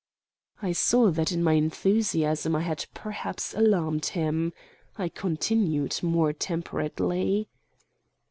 [0.63, 4.51] I saw that in my enthusiasm I had perhaps alarmed him.
[4.97, 7.47] I continued more temperately.